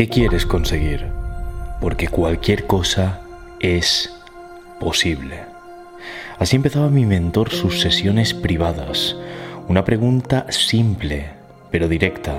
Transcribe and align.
¿Qué 0.00 0.08
quieres 0.08 0.46
conseguir? 0.46 1.04
Porque 1.78 2.08
cualquier 2.08 2.66
cosa 2.66 3.20
es 3.60 4.10
posible. 4.80 5.40
Así 6.38 6.56
empezaba 6.56 6.88
mi 6.88 7.04
mentor 7.04 7.50
sus 7.50 7.82
sesiones 7.82 8.32
privadas. 8.32 9.14
Una 9.68 9.84
pregunta 9.84 10.46
simple, 10.48 11.26
pero 11.70 11.86
directa, 11.86 12.38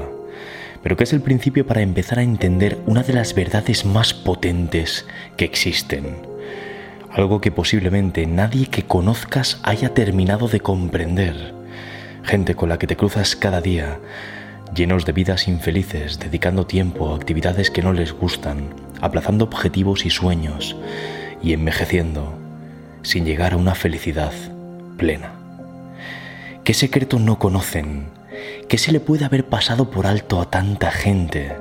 pero 0.82 0.98
que 0.98 1.04
es 1.04 1.14
el 1.14 1.22
principio 1.22 1.68
para 1.68 1.84
empezar 1.84 2.18
a 2.18 2.24
entender 2.24 2.80
una 2.88 3.04
de 3.04 3.14
las 3.14 3.36
verdades 3.36 3.86
más 3.86 4.16
potentes 4.16 5.06
que 5.38 5.46
existen. 5.46 6.18
Algo 7.12 7.42
que 7.42 7.52
posiblemente 7.52 8.26
nadie 8.26 8.66
que 8.70 8.88
conozcas 8.88 9.60
haya 9.62 9.94
terminado 9.94 10.48
de 10.48 10.62
comprender. 10.62 11.54
Gente 12.24 12.56
con 12.56 12.70
la 12.70 12.80
que 12.80 12.88
te 12.88 12.98
cruzas 12.98 13.36
cada 13.36 13.62
día, 13.62 14.00
llenos 14.76 15.06
de 15.06 15.12
vidas 15.12 15.48
infelices, 15.48 16.20
dedicando 16.20 16.66
tiempo 16.66 17.12
a 17.12 17.16
actividades 17.16 17.70
que 17.70 17.82
no 17.82 17.94
les 17.94 18.14
gustan, 18.14 18.74
aplazando 19.02 19.46
objetivos 19.46 20.06
y 20.06 20.10
sueños 20.10 20.76
y 21.44 21.54
envejeciendo 21.54 22.38
sin 23.04 23.26
llegar 23.26 23.54
a 23.54 23.58
una 23.58 23.76
felicidad 23.76 24.32
plena. 24.98 25.34
¿Qué 26.64 26.74
secreto 26.74 27.20
no 27.20 27.40
conocen? 27.40 28.06
¿Qué 28.70 28.78
se 28.78 28.92
le 28.92 29.00
puede 29.00 29.26
haber 29.26 29.46
pasado 29.46 29.90
por 29.90 30.08
alto 30.08 30.40
a 30.40 30.50
tanta 30.50 30.92
gente? 30.92 31.56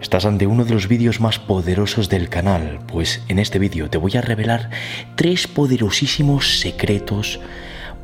Estás 0.00 0.26
ante 0.26 0.46
uno 0.46 0.64
de 0.64 0.74
los 0.74 0.86
vídeos 0.86 1.20
más 1.20 1.38
poderosos 1.38 2.10
del 2.10 2.28
canal, 2.28 2.80
pues 2.86 3.22
en 3.28 3.38
este 3.38 3.58
vídeo 3.58 3.88
te 3.88 3.96
voy 3.96 4.16
a 4.16 4.20
revelar 4.20 4.70
tres 5.16 5.46
poderosísimos 5.46 6.60
secretos 6.60 7.40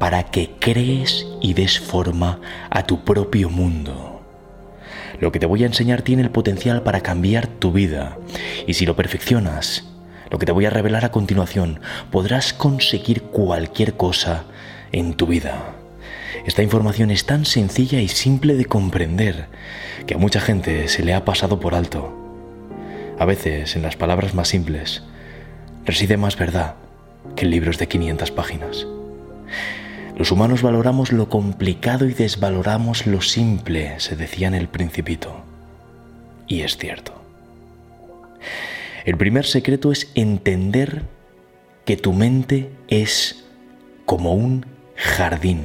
para 0.01 0.23
que 0.23 0.53
crees 0.59 1.27
y 1.43 1.53
des 1.53 1.79
forma 1.79 2.41
a 2.71 2.85
tu 2.85 3.05
propio 3.05 3.51
mundo. 3.51 4.23
Lo 5.21 5.31
que 5.31 5.39
te 5.39 5.45
voy 5.45 5.63
a 5.63 5.67
enseñar 5.67 6.01
tiene 6.01 6.23
el 6.23 6.31
potencial 6.31 6.83
para 6.83 7.03
cambiar 7.03 7.47
tu 7.47 7.71
vida 7.71 8.17
y 8.67 8.73
si 8.73 8.87
lo 8.87 8.97
perfeccionas, 8.97 9.85
lo 10.31 10.39
que 10.39 10.47
te 10.47 10.53
voy 10.53 10.65
a 10.65 10.71
revelar 10.71 11.05
a 11.05 11.11
continuación, 11.11 11.81
podrás 12.11 12.55
conseguir 12.55 13.25
cualquier 13.25 13.93
cosa 13.93 14.45
en 14.91 15.13
tu 15.13 15.27
vida. 15.27 15.75
Esta 16.47 16.63
información 16.63 17.11
es 17.11 17.27
tan 17.27 17.45
sencilla 17.45 18.01
y 18.01 18.09
simple 18.09 18.55
de 18.55 18.65
comprender 18.65 19.49
que 20.07 20.15
a 20.15 20.19
mucha 20.19 20.41
gente 20.41 20.89
se 20.89 21.05
le 21.05 21.13
ha 21.13 21.27
pasado 21.27 21.61
por 21.61 21.75
alto. 21.75 22.17
A 23.19 23.27
veces, 23.27 23.77
en 23.77 23.83
las 23.83 23.97
palabras 23.97 24.33
más 24.33 24.49
simples, 24.49 25.03
reside 25.85 26.17
más 26.17 26.39
verdad 26.39 26.77
que 27.37 27.45
en 27.45 27.51
libros 27.51 27.77
de 27.77 27.87
500 27.87 28.31
páginas. 28.31 28.87
Los 30.21 30.33
humanos 30.33 30.61
valoramos 30.61 31.13
lo 31.13 31.31
complicado 31.31 32.07
y 32.07 32.13
desvaloramos 32.13 33.07
lo 33.07 33.23
simple, 33.23 33.99
se 34.01 34.17
decía 34.17 34.49
en 34.49 34.55
el 34.55 34.69
principito. 34.69 35.35
Y 36.47 36.61
es 36.61 36.77
cierto. 36.77 37.15
El 39.07 39.17
primer 39.17 39.47
secreto 39.47 39.91
es 39.91 40.13
entender 40.15 41.05
que 41.87 41.97
tu 41.97 42.13
mente 42.13 42.71
es 42.89 43.47
como 44.05 44.35
un 44.35 44.67
jardín. 44.95 45.65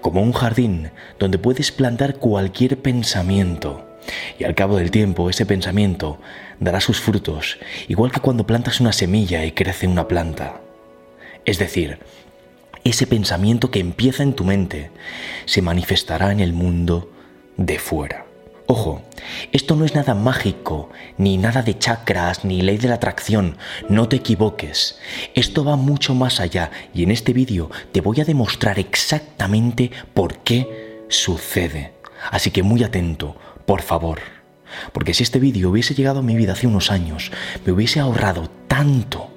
Como 0.00 0.20
un 0.20 0.32
jardín 0.32 0.90
donde 1.20 1.38
puedes 1.38 1.70
plantar 1.70 2.16
cualquier 2.16 2.82
pensamiento 2.82 3.86
y 4.36 4.42
al 4.42 4.56
cabo 4.56 4.78
del 4.78 4.90
tiempo 4.90 5.30
ese 5.30 5.46
pensamiento 5.46 6.18
dará 6.58 6.80
sus 6.80 7.00
frutos, 7.00 7.56
igual 7.86 8.10
que 8.10 8.18
cuando 8.18 8.48
plantas 8.48 8.80
una 8.80 8.92
semilla 8.92 9.44
y 9.44 9.52
crece 9.52 9.86
una 9.86 10.08
planta. 10.08 10.60
Es 11.44 11.60
decir, 11.60 12.00
ese 12.90 13.06
pensamiento 13.06 13.70
que 13.70 13.80
empieza 13.80 14.22
en 14.22 14.34
tu 14.34 14.44
mente 14.44 14.90
se 15.44 15.60
manifestará 15.60 16.30
en 16.30 16.40
el 16.40 16.52
mundo 16.52 17.10
de 17.56 17.78
fuera. 17.78 18.26
Ojo, 18.68 19.02
esto 19.52 19.76
no 19.76 19.84
es 19.84 19.94
nada 19.94 20.14
mágico, 20.14 20.90
ni 21.18 21.36
nada 21.36 21.62
de 21.62 21.78
chakras, 21.78 22.44
ni 22.44 22.62
ley 22.62 22.78
de 22.78 22.88
la 22.88 22.96
atracción, 22.96 23.56
no 23.88 24.08
te 24.08 24.16
equivoques. 24.16 24.98
Esto 25.34 25.64
va 25.64 25.76
mucho 25.76 26.14
más 26.14 26.40
allá 26.40 26.70
y 26.92 27.02
en 27.02 27.10
este 27.10 27.32
vídeo 27.32 27.70
te 27.92 28.00
voy 28.00 28.20
a 28.20 28.24
demostrar 28.24 28.78
exactamente 28.78 29.90
por 30.14 30.38
qué 30.38 31.04
sucede. 31.08 31.92
Así 32.30 32.50
que 32.50 32.62
muy 32.62 32.82
atento, 32.82 33.36
por 33.66 33.82
favor. 33.82 34.20
Porque 34.92 35.14
si 35.14 35.22
este 35.22 35.38
vídeo 35.38 35.70
hubiese 35.70 35.94
llegado 35.94 36.20
a 36.20 36.22
mi 36.22 36.34
vida 36.34 36.52
hace 36.52 36.66
unos 36.66 36.90
años, 36.90 37.30
me 37.64 37.72
hubiese 37.72 38.00
ahorrado 38.00 38.50
tanto 38.66 39.35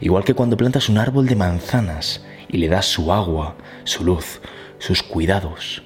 igual 0.00 0.24
que 0.24 0.34
cuando 0.34 0.56
plantas 0.56 0.88
un 0.88 0.98
árbol 0.98 1.26
de 1.26 1.36
manzanas 1.36 2.24
y 2.48 2.58
le 2.58 2.68
das 2.68 2.86
su 2.86 3.12
agua, 3.12 3.56
su 3.84 4.04
luz, 4.04 4.40
sus 4.78 5.02
cuidados, 5.02 5.82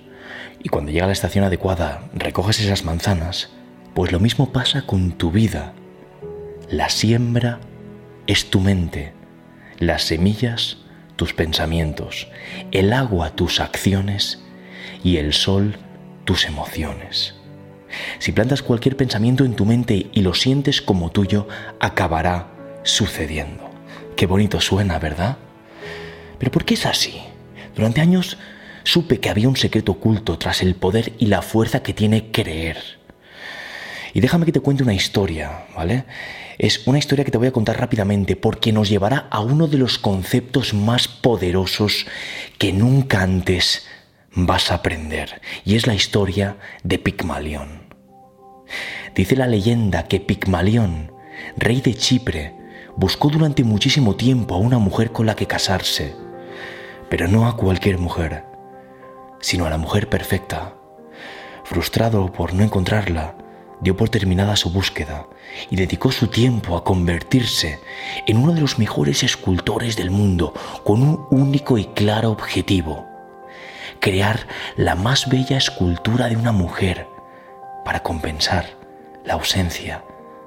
y 0.62 0.68
cuando 0.68 0.92
llega 0.92 1.06
la 1.06 1.12
estación 1.12 1.44
adecuada 1.44 2.02
recoges 2.12 2.60
esas 2.60 2.84
manzanas, 2.84 3.50
pues 3.94 4.12
lo 4.12 4.20
mismo 4.20 4.52
pasa 4.52 4.82
con 4.82 5.12
tu 5.12 5.30
vida. 5.30 5.72
La 6.68 6.88
siembra 6.88 7.60
es 8.26 8.50
tu 8.50 8.60
mente, 8.60 9.12
las 9.78 10.02
semillas 10.02 10.78
tus 11.16 11.34
pensamientos, 11.34 12.28
el 12.70 12.92
agua 12.92 13.30
tus 13.36 13.60
acciones 13.60 14.42
y 15.04 15.18
el 15.18 15.32
sol 15.32 15.76
tus 16.24 16.46
emociones. 16.46 17.34
Si 18.18 18.32
plantas 18.32 18.62
cualquier 18.62 18.96
pensamiento 18.96 19.44
en 19.44 19.54
tu 19.54 19.66
mente 19.66 20.08
y 20.12 20.22
lo 20.22 20.32
sientes 20.32 20.80
como 20.80 21.10
tuyo, 21.10 21.48
acabará 21.80 22.48
sucediendo. 22.84 23.69
Qué 24.20 24.26
bonito 24.26 24.60
suena, 24.60 24.98
¿verdad? 24.98 25.38
Pero 26.38 26.50
¿por 26.50 26.66
qué 26.66 26.74
es 26.74 26.84
así? 26.84 27.22
Durante 27.74 28.02
años 28.02 28.36
supe 28.84 29.18
que 29.18 29.30
había 29.30 29.48
un 29.48 29.56
secreto 29.56 29.92
oculto 29.92 30.36
tras 30.36 30.60
el 30.60 30.74
poder 30.74 31.14
y 31.16 31.28
la 31.28 31.40
fuerza 31.40 31.82
que 31.82 31.94
tiene 31.94 32.30
creer. 32.30 32.76
Y 34.12 34.20
déjame 34.20 34.44
que 34.44 34.52
te 34.52 34.60
cuente 34.60 34.82
una 34.82 34.92
historia, 34.92 35.64
¿vale? 35.74 36.04
Es 36.58 36.86
una 36.86 36.98
historia 36.98 37.24
que 37.24 37.30
te 37.30 37.38
voy 37.38 37.46
a 37.46 37.52
contar 37.52 37.80
rápidamente 37.80 38.36
porque 38.36 38.74
nos 38.74 38.90
llevará 38.90 39.26
a 39.30 39.40
uno 39.40 39.68
de 39.68 39.78
los 39.78 39.96
conceptos 39.96 40.74
más 40.74 41.08
poderosos 41.08 42.06
que 42.58 42.74
nunca 42.74 43.22
antes 43.22 43.86
vas 44.34 44.70
a 44.70 44.74
aprender. 44.74 45.40
Y 45.64 45.76
es 45.76 45.86
la 45.86 45.94
historia 45.94 46.58
de 46.84 46.98
Pigmalión. 46.98 47.84
Dice 49.14 49.34
la 49.34 49.46
leyenda 49.46 50.08
que 50.08 50.20
Pigmalión, 50.20 51.10
rey 51.56 51.80
de 51.80 51.94
Chipre, 51.94 52.59
buscó 53.00 53.30
durante 53.30 53.64
muchísimo 53.64 54.14
tiempo 54.14 54.54
a 54.54 54.58
una 54.58 54.76
mujer 54.76 55.10
con 55.10 55.24
la 55.24 55.34
que 55.34 55.46
casarse, 55.46 56.14
pero 57.08 57.28
no 57.28 57.48
a 57.48 57.56
cualquier 57.56 57.96
mujer, 57.96 58.44
sino 59.40 59.64
a 59.64 59.70
la 59.70 59.78
mujer 59.78 60.10
perfecta. 60.10 60.74
Frustrado 61.64 62.30
por 62.30 62.52
no 62.52 62.62
encontrarla, 62.62 63.36
dio 63.80 63.96
por 63.96 64.10
terminada 64.10 64.54
su 64.54 64.70
búsqueda 64.70 65.26
y 65.70 65.76
dedicó 65.76 66.12
su 66.12 66.26
tiempo 66.26 66.76
a 66.76 66.84
convertirse 66.84 67.80
en 68.26 68.36
uno 68.36 68.52
de 68.52 68.60
los 68.60 68.78
mejores 68.78 69.22
escultores 69.22 69.96
del 69.96 70.10
mundo 70.10 70.52
con 70.84 71.02
un 71.02 71.26
único 71.30 71.78
y 71.78 71.86
claro 71.86 72.30
objetivo, 72.30 73.06
crear 73.98 74.46
la 74.76 74.94
más 74.94 75.26
bella 75.30 75.56
escultura 75.56 76.28
de 76.28 76.36
una 76.36 76.52
mujer 76.52 77.08
para 77.82 78.02
compensar 78.02 78.66
la 79.24 79.32
ausencia 79.32 80.04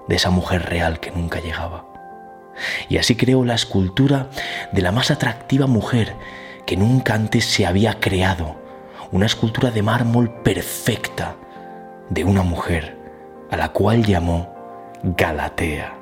de 0.07 0.17
esa 0.17 0.29
mujer 0.29 0.69
real 0.69 0.99
que 0.99 1.09
nunca 1.09 1.39
llegaba. 1.39 1.92
Y 2.89 2.97
así 2.97 3.15
creó 3.15 3.43
la 3.45 3.55
escultura 3.55 4.29
de 4.71 4.81
la 4.81 4.91
más 4.91 5.11
atractiva 5.11 5.67
mujer 5.67 6.15
que 6.65 6.77
nunca 6.77 7.13
antes 7.13 7.45
se 7.45 7.65
había 7.65 7.99
creado, 7.99 8.55
una 9.11 9.25
escultura 9.25 9.71
de 9.71 9.81
mármol 9.81 10.41
perfecta 10.41 11.35
de 12.09 12.23
una 12.23 12.43
mujer 12.43 12.97
a 13.51 13.57
la 13.57 13.69
cual 13.69 14.03
llamó 14.03 14.53
Galatea. 15.03 15.95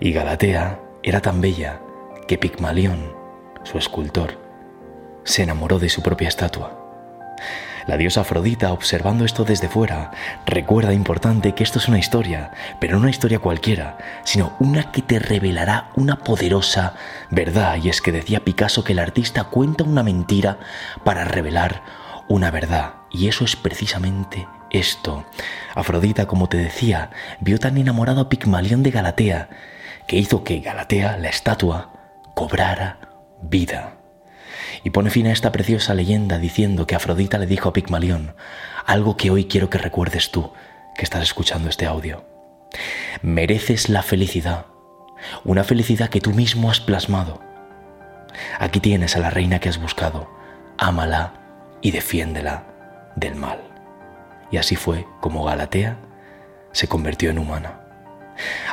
Y 0.00 0.12
Galatea 0.12 0.80
era 1.02 1.20
tan 1.20 1.40
bella 1.40 1.80
que 2.26 2.38
Pigmalión, 2.38 3.12
su 3.64 3.78
escultor, 3.78 4.38
se 5.24 5.42
enamoró 5.42 5.78
de 5.78 5.88
su 5.88 6.02
propia 6.02 6.28
estatua. 6.28 6.78
La 7.88 7.96
diosa 7.96 8.20
Afrodita, 8.20 8.74
observando 8.74 9.24
esto 9.24 9.44
desde 9.44 9.66
fuera, 9.66 10.10
recuerda 10.44 10.92
importante 10.92 11.54
que 11.54 11.64
esto 11.64 11.78
es 11.78 11.88
una 11.88 11.98
historia, 11.98 12.50
pero 12.80 12.92
no 12.92 13.00
una 13.00 13.10
historia 13.10 13.38
cualquiera, 13.38 13.96
sino 14.24 14.54
una 14.60 14.92
que 14.92 15.00
te 15.00 15.18
revelará 15.18 15.88
una 15.96 16.18
poderosa 16.18 16.96
verdad. 17.30 17.78
Y 17.82 17.88
es 17.88 18.02
que 18.02 18.12
decía 18.12 18.44
Picasso 18.44 18.84
que 18.84 18.92
el 18.92 18.98
artista 18.98 19.44
cuenta 19.44 19.84
una 19.84 20.02
mentira 20.02 20.58
para 21.02 21.24
revelar 21.24 21.82
una 22.28 22.50
verdad. 22.50 22.92
Y 23.10 23.28
eso 23.28 23.46
es 23.46 23.56
precisamente 23.56 24.46
esto. 24.68 25.24
Afrodita, 25.74 26.26
como 26.26 26.46
te 26.50 26.58
decía, 26.58 27.08
vio 27.40 27.58
tan 27.58 27.78
enamorado 27.78 28.20
a 28.20 28.28
Pigmalión 28.28 28.82
de 28.82 28.90
Galatea, 28.90 29.48
que 30.06 30.18
hizo 30.18 30.44
que 30.44 30.60
Galatea, 30.60 31.16
la 31.16 31.30
estatua, 31.30 31.90
cobrara 32.34 32.98
vida 33.40 33.97
y 34.88 34.90
pone 34.90 35.10
fin 35.10 35.26
a 35.26 35.32
esta 35.32 35.52
preciosa 35.52 35.92
leyenda 35.92 36.38
diciendo 36.38 36.86
que 36.86 36.94
Afrodita 36.94 37.36
le 37.36 37.44
dijo 37.44 37.68
a 37.68 37.74
Pigmalión 37.74 38.34
algo 38.86 39.18
que 39.18 39.30
hoy 39.30 39.44
quiero 39.44 39.68
que 39.68 39.76
recuerdes 39.76 40.30
tú 40.30 40.50
que 40.96 41.02
estás 41.02 41.22
escuchando 41.22 41.68
este 41.68 41.84
audio. 41.84 42.24
Mereces 43.20 43.90
la 43.90 44.02
felicidad, 44.02 44.64
una 45.44 45.62
felicidad 45.62 46.08
que 46.08 46.22
tú 46.22 46.32
mismo 46.32 46.70
has 46.70 46.80
plasmado. 46.80 47.42
Aquí 48.58 48.80
tienes 48.80 49.14
a 49.14 49.18
la 49.18 49.28
reina 49.28 49.58
que 49.58 49.68
has 49.68 49.76
buscado, 49.76 50.26
ámala 50.78 51.34
y 51.82 51.90
defiéndela 51.90 52.64
del 53.14 53.34
mal. 53.34 53.60
Y 54.50 54.56
así 54.56 54.74
fue 54.74 55.06
como 55.20 55.44
Galatea 55.44 55.98
se 56.72 56.88
convirtió 56.88 57.28
en 57.28 57.40
humana. 57.40 57.82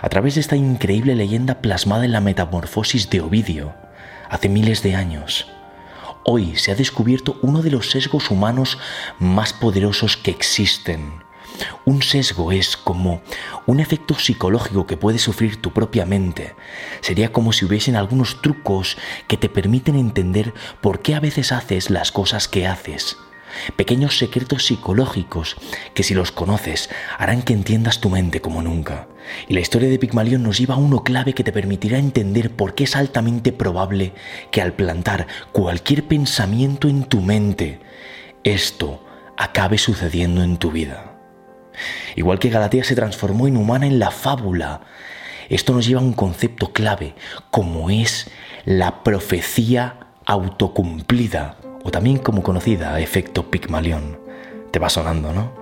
A 0.02 0.08
través 0.08 0.36
de 0.36 0.40
esta 0.40 0.56
increíble 0.56 1.14
leyenda 1.14 1.56
plasmada 1.56 2.06
en 2.06 2.14
la 2.14 2.22
metamorfosis 2.22 3.10
de 3.10 3.20
Ovidio, 3.20 3.76
hace 4.30 4.48
miles 4.48 4.82
de 4.82 4.96
años, 4.96 5.52
hoy 6.26 6.58
se 6.58 6.72
ha 6.72 6.76
descubierto 6.76 7.38
uno 7.42 7.62
de 7.62 7.72
los 7.72 7.92
sesgos 7.92 8.30
humanos 8.30 8.78
más 9.20 9.54
poderosos 9.54 10.18
que 10.18 10.32
existen. 10.32 11.24
Un 11.86 12.02
sesgo 12.02 12.52
es 12.52 12.76
como 12.76 13.22
un 13.66 13.80
efecto 13.80 14.16
psicológico 14.16 14.86
que 14.86 14.98
puede 14.98 15.20
sufrir 15.20 15.62
tu 15.62 15.72
propia 15.72 16.06
mente. 16.06 16.56
Sería 17.00 17.32
como 17.32 17.54
si 17.54 17.64
hubiesen 17.64 17.96
algunos 17.96 18.42
trucos 18.42 18.98
que 19.28 19.38
te 19.38 19.48
permiten 19.48 19.96
entender 19.96 20.54
por 20.82 21.00
qué 21.00 21.16
a 21.16 21.22
veces 21.22 21.54
haces 21.54 21.90
las 21.90 22.12
cosas 22.12 22.50
que 22.50 22.68
haces 22.68 23.18
pequeños 23.76 24.18
secretos 24.18 24.66
psicológicos 24.66 25.56
que 25.94 26.04
si 26.04 26.14
los 26.14 26.32
conoces 26.32 26.90
harán 27.18 27.42
que 27.42 27.54
entiendas 27.54 28.02
tu 28.02 28.10
mente 28.10 28.42
como 28.42 28.62
nunca. 28.62 29.08
Y 29.48 29.54
la 29.54 29.60
historia 29.60 29.90
de 29.90 30.00
Pigmalión 30.00 30.44
nos 30.44 30.58
lleva 30.58 30.76
a 30.76 30.80
uno 30.80 31.04
clave 31.04 31.34
que 31.34 31.44
te 31.44 31.52
permitirá 31.52 31.98
entender 31.98 32.52
por 32.52 32.76
qué 32.76 32.84
es 32.84 32.96
altamente 32.96 33.52
probable 33.52 34.14
que 34.52 34.62
al 34.62 34.74
plantar 34.74 35.28
cualquier 35.52 36.08
pensamiento 36.08 36.88
en 36.88 37.06
tu 37.06 37.22
mente, 37.22 37.80
esto 38.44 39.04
acabe 39.38 39.78
sucediendo 39.78 40.44
en 40.44 40.58
tu 40.58 40.72
vida. 40.72 41.16
Igual 42.16 42.40
que 42.40 42.50
Galatea 42.50 42.84
se 42.84 42.96
transformó 42.96 43.48
en 43.48 43.58
humana 43.58 43.86
en 43.86 44.00
la 44.00 44.12
fábula, 44.12 44.82
esto 45.50 45.74
nos 45.74 45.86
lleva 45.86 46.02
a 46.02 46.04
un 46.04 46.14
concepto 46.14 46.72
clave, 46.72 47.16
como 47.52 47.90
es 47.90 48.30
la 48.64 49.04
profecía 49.04 50.00
autocumplida 50.26 51.58
o 51.86 51.92
también 51.92 52.18
como 52.18 52.42
conocida 52.42 53.00
efecto 53.00 53.52
Pigmalión. 53.52 54.20
Te 54.72 54.80
va 54.80 54.90
sonando, 54.90 55.32
¿no? 55.32 55.54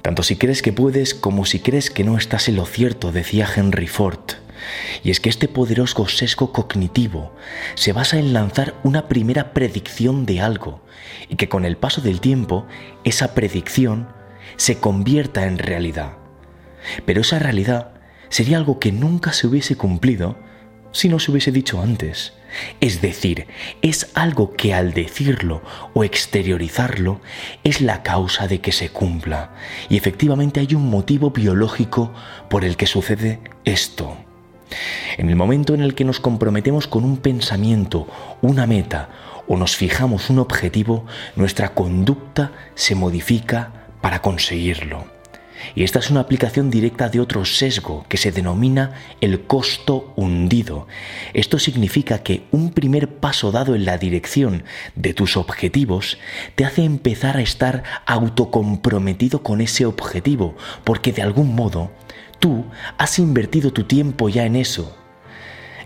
Tanto 0.00 0.22
si 0.22 0.36
crees 0.36 0.62
que 0.62 0.72
puedes 0.72 1.14
como 1.14 1.44
si 1.44 1.60
crees 1.60 1.90
que 1.90 2.02
no 2.02 2.16
estás 2.16 2.48
en 2.48 2.56
lo 2.56 2.64
cierto, 2.64 3.12
decía 3.12 3.46
Henry 3.54 3.88
Ford. 3.88 4.18
Y 5.04 5.10
es 5.10 5.20
que 5.20 5.28
este 5.28 5.46
poderoso 5.46 6.08
sesgo 6.08 6.50
cognitivo 6.50 7.32
se 7.74 7.92
basa 7.92 8.18
en 8.18 8.32
lanzar 8.32 8.74
una 8.84 9.06
primera 9.06 9.52
predicción 9.52 10.24
de 10.24 10.40
algo 10.40 10.80
y 11.28 11.36
que 11.36 11.50
con 11.50 11.66
el 11.66 11.76
paso 11.76 12.00
del 12.00 12.20
tiempo 12.20 12.66
esa 13.04 13.34
predicción 13.34 14.08
se 14.56 14.78
convierta 14.78 15.46
en 15.46 15.58
realidad. 15.58 16.16
Pero 17.04 17.20
esa 17.20 17.38
realidad 17.38 17.92
sería 18.30 18.56
algo 18.56 18.78
que 18.78 18.92
nunca 18.92 19.34
se 19.34 19.46
hubiese 19.46 19.76
cumplido 19.76 20.38
si 20.90 21.10
no 21.10 21.18
se 21.18 21.30
hubiese 21.30 21.52
dicho 21.52 21.82
antes. 21.82 22.32
Es 22.80 23.00
decir, 23.00 23.46
es 23.82 24.10
algo 24.14 24.52
que 24.52 24.74
al 24.74 24.92
decirlo 24.92 25.62
o 25.94 26.04
exteriorizarlo 26.04 27.20
es 27.64 27.80
la 27.80 28.02
causa 28.02 28.48
de 28.48 28.60
que 28.60 28.72
se 28.72 28.90
cumpla. 28.90 29.52
Y 29.88 29.96
efectivamente 29.96 30.60
hay 30.60 30.74
un 30.74 30.88
motivo 30.90 31.30
biológico 31.30 32.12
por 32.48 32.64
el 32.64 32.76
que 32.76 32.86
sucede 32.86 33.40
esto. 33.64 34.16
En 35.16 35.28
el 35.30 35.36
momento 35.36 35.74
en 35.74 35.82
el 35.82 35.94
que 35.94 36.04
nos 36.04 36.20
comprometemos 36.20 36.86
con 36.86 37.04
un 37.04 37.16
pensamiento, 37.16 38.06
una 38.42 38.66
meta 38.66 39.08
o 39.46 39.56
nos 39.56 39.76
fijamos 39.76 40.30
un 40.30 40.38
objetivo, 40.38 41.06
nuestra 41.36 41.70
conducta 41.70 42.52
se 42.74 42.94
modifica 42.94 43.72
para 44.00 44.20
conseguirlo. 44.20 45.17
Y 45.74 45.84
esta 45.84 45.98
es 45.98 46.10
una 46.10 46.20
aplicación 46.20 46.70
directa 46.70 47.08
de 47.08 47.20
otro 47.20 47.44
sesgo 47.44 48.04
que 48.08 48.16
se 48.16 48.32
denomina 48.32 48.92
el 49.20 49.42
costo 49.42 50.12
hundido. 50.16 50.86
Esto 51.34 51.58
significa 51.58 52.22
que 52.22 52.44
un 52.50 52.72
primer 52.72 53.08
paso 53.08 53.52
dado 53.52 53.74
en 53.74 53.84
la 53.84 53.98
dirección 53.98 54.64
de 54.94 55.14
tus 55.14 55.36
objetivos 55.36 56.18
te 56.54 56.64
hace 56.64 56.84
empezar 56.84 57.36
a 57.36 57.42
estar 57.42 57.82
autocomprometido 58.06 59.42
con 59.42 59.60
ese 59.60 59.86
objetivo, 59.86 60.56
porque 60.84 61.12
de 61.12 61.22
algún 61.22 61.54
modo 61.54 61.90
tú 62.38 62.64
has 62.96 63.18
invertido 63.18 63.72
tu 63.72 63.84
tiempo 63.84 64.28
ya 64.28 64.44
en 64.44 64.56
eso. 64.56 64.94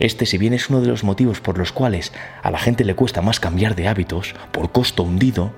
Este, 0.03 0.27
si 0.27 0.39
bien 0.39 0.53
es 0.53 0.69
uno 0.69 0.81
de 0.81 0.89
los 0.89 1.05
motivos 1.05 1.41
por 1.41 1.59
los 1.59 1.71
cuales 1.71 2.13
a 2.43 2.51
la 2.51 2.59
gente 2.59 2.85
le 2.85 2.97
cuesta 2.97 3.23
más 3.23 3.39
cambiar 3.39 3.77
de 3.77 3.87
hábitos, 3.87 4.35
por 4.51 4.73
costo 4.73 5.05
hundido, 5.05 5.53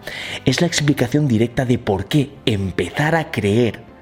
es 0.45 0.61
la 0.61 0.67
explicación 0.67 1.29
directa 1.29 1.65
de 1.65 1.79
por 1.79 2.07
qué 2.07 2.31
empezar 2.45 3.15
a 3.15 3.31
creer 3.31 3.94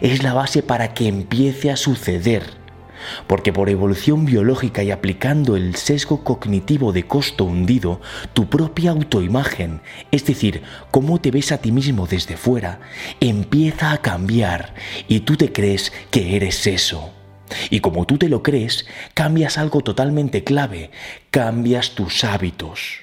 es 0.00 0.22
la 0.22 0.34
base 0.34 0.62
para 0.62 0.94
que 0.94 1.08
empiece 1.08 1.70
a 1.70 1.76
suceder. 1.76 2.62
Porque 3.26 3.52
por 3.52 3.68
evolución 3.68 4.24
biológica 4.24 4.82
y 4.82 4.90
aplicando 4.90 5.56
el 5.56 5.74
sesgo 5.76 6.22
cognitivo 6.24 6.92
de 6.92 7.04
costo 7.04 7.44
hundido, 7.44 8.00
tu 8.32 8.48
propia 8.48 8.92
autoimagen, 8.92 9.80
es 10.10 10.24
decir, 10.24 10.62
cómo 10.90 11.20
te 11.20 11.30
ves 11.30 11.52
a 11.52 11.58
ti 11.58 11.72
mismo 11.72 12.06
desde 12.06 12.36
fuera, 12.36 12.80
empieza 13.20 13.92
a 13.92 13.98
cambiar 13.98 14.74
y 15.08 15.20
tú 15.20 15.36
te 15.36 15.52
crees 15.52 15.92
que 16.10 16.36
eres 16.36 16.66
eso. 16.66 17.10
Y 17.70 17.80
como 17.80 18.06
tú 18.06 18.18
te 18.18 18.28
lo 18.28 18.42
crees, 18.42 18.86
cambias 19.14 19.58
algo 19.58 19.82
totalmente 19.82 20.44
clave, 20.44 20.90
cambias 21.30 21.94
tus 21.94 22.24
hábitos. 22.24 23.01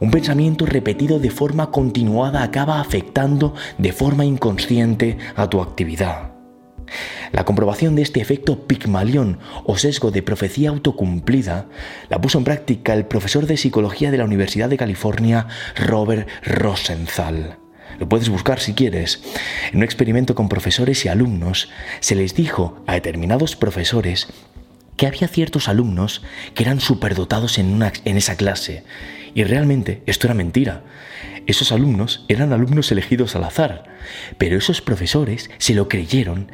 Un 0.00 0.10
pensamiento 0.10 0.66
repetido 0.66 1.18
de 1.18 1.30
forma 1.30 1.70
continuada 1.70 2.42
acaba 2.42 2.80
afectando 2.80 3.54
de 3.78 3.92
forma 3.92 4.24
inconsciente 4.24 5.18
a 5.36 5.48
tu 5.48 5.60
actividad. 5.60 6.32
La 7.32 7.44
comprobación 7.44 7.94
de 7.94 8.02
este 8.02 8.20
efecto 8.20 8.66
Pigmalión 8.66 9.38
o 9.64 9.78
sesgo 9.78 10.10
de 10.10 10.22
profecía 10.22 10.68
autocumplida 10.68 11.66
la 12.10 12.20
puso 12.20 12.38
en 12.38 12.44
práctica 12.44 12.92
el 12.92 13.06
profesor 13.06 13.46
de 13.46 13.56
psicología 13.56 14.10
de 14.10 14.18
la 14.18 14.24
Universidad 14.24 14.68
de 14.68 14.76
California, 14.76 15.46
Robert 15.76 16.28
Rosenthal. 16.44 17.58
Lo 17.98 18.08
puedes 18.08 18.28
buscar 18.28 18.60
si 18.60 18.74
quieres. 18.74 19.22
En 19.70 19.78
un 19.78 19.84
experimento 19.84 20.34
con 20.34 20.48
profesores 20.48 21.04
y 21.04 21.08
alumnos, 21.08 21.70
se 22.00 22.14
les 22.14 22.34
dijo 22.34 22.82
a 22.86 22.94
determinados 22.94 23.56
profesores 23.56 24.28
que 24.96 25.06
había 25.06 25.28
ciertos 25.28 25.68
alumnos 25.68 26.22
que 26.54 26.64
eran 26.64 26.80
superdotados 26.80 27.58
en, 27.58 27.82
en 27.82 28.16
esa 28.16 28.36
clase 28.36 28.84
y 29.34 29.44
realmente 29.44 30.02
esto 30.06 30.26
era 30.26 30.34
mentira. 30.34 30.82
Esos 31.46 31.72
alumnos 31.72 32.24
eran 32.28 32.52
alumnos 32.52 32.92
elegidos 32.92 33.34
al 33.34 33.44
azar, 33.44 33.84
pero 34.38 34.56
esos 34.56 34.80
profesores 34.80 35.50
se 35.58 35.74
lo 35.74 35.88
creyeron 35.88 36.50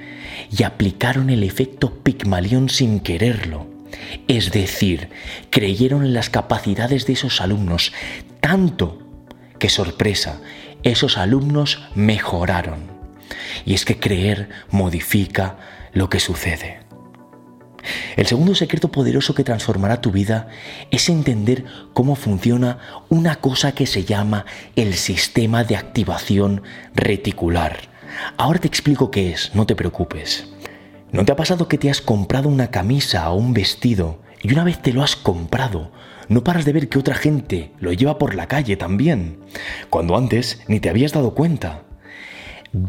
y 0.50 0.62
aplicaron 0.62 1.28
el 1.30 1.42
efecto 1.42 2.02
Pigmalión 2.02 2.68
sin 2.68 3.00
quererlo. 3.00 3.66
Es 4.28 4.50
decir, 4.52 5.10
creyeron 5.50 6.04
en 6.04 6.14
las 6.14 6.30
capacidades 6.30 7.06
de 7.06 7.14
esos 7.14 7.40
alumnos 7.40 7.92
tanto 8.40 9.02
que 9.58 9.68
sorpresa, 9.68 10.40
esos 10.82 11.18
alumnos 11.18 11.82
mejoraron. 11.94 12.80
Y 13.66 13.74
es 13.74 13.84
que 13.84 13.98
creer 13.98 14.48
modifica 14.70 15.58
lo 15.92 16.08
que 16.08 16.20
sucede. 16.20 16.87
El 18.16 18.26
segundo 18.26 18.54
secreto 18.54 18.90
poderoso 18.90 19.34
que 19.34 19.44
transformará 19.44 20.00
tu 20.00 20.10
vida 20.10 20.48
es 20.90 21.08
entender 21.08 21.64
cómo 21.92 22.16
funciona 22.16 22.78
una 23.08 23.36
cosa 23.36 23.72
que 23.72 23.86
se 23.86 24.04
llama 24.04 24.44
el 24.76 24.94
sistema 24.94 25.64
de 25.64 25.76
activación 25.76 26.62
reticular. 26.94 27.78
Ahora 28.36 28.58
te 28.58 28.68
explico 28.68 29.10
qué 29.10 29.30
es, 29.32 29.54
no 29.54 29.66
te 29.66 29.76
preocupes. 29.76 30.48
¿No 31.12 31.24
te 31.24 31.32
ha 31.32 31.36
pasado 31.36 31.68
que 31.68 31.78
te 31.78 31.90
has 31.90 32.00
comprado 32.00 32.48
una 32.48 32.70
camisa 32.70 33.30
o 33.30 33.36
un 33.36 33.54
vestido 33.54 34.20
y 34.42 34.52
una 34.52 34.64
vez 34.64 34.80
te 34.82 34.92
lo 34.92 35.02
has 35.02 35.16
comprado, 35.16 35.90
no 36.28 36.44
paras 36.44 36.64
de 36.64 36.72
ver 36.72 36.88
que 36.88 36.98
otra 36.98 37.14
gente 37.14 37.72
lo 37.80 37.92
lleva 37.92 38.18
por 38.18 38.34
la 38.34 38.46
calle 38.46 38.76
también, 38.76 39.38
cuando 39.90 40.16
antes 40.16 40.60
ni 40.68 40.80
te 40.80 40.90
habías 40.90 41.12
dado 41.12 41.34
cuenta? 41.34 41.87